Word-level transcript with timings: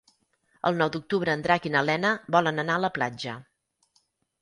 El 0.69 0.79
nou 0.79 0.91
d'octubre 0.95 1.35
en 1.39 1.45
Drac 1.45 1.69
i 1.71 1.73
na 1.77 1.85
Lena 1.91 2.17
volen 2.39 2.67
anar 2.67 2.81
a 2.81 2.85
la 2.89 2.93
platja. 2.99 3.41